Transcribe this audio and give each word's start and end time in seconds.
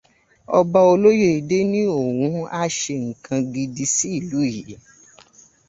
Ọba 0.59 0.79
Olóyédé 0.91 1.57
ní 1.71 1.81
òun 1.95 2.23
á 2.59 2.61
ṣe 2.79 2.95
nǹkan 3.07 3.41
gidi 3.53 3.85
sí 3.95 4.07
ìlú 4.17 4.39
yìí 4.51 4.75